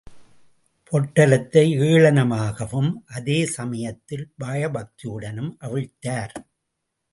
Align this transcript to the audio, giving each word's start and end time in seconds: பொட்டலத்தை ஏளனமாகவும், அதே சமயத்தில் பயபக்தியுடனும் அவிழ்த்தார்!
பொட்டலத்தை 0.91 1.63
ஏளனமாகவும், 1.89 2.89
அதே 3.17 3.45
சமயத்தில் 3.57 4.25
பயபக்தியுடனும் 4.43 5.53
அவிழ்த்தார்! 5.59 6.35